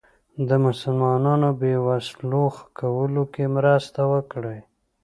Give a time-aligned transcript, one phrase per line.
[0.47, 2.45] د مسلمانانو بې وسلو
[2.79, 4.59] کولو کې مرسته وکړي.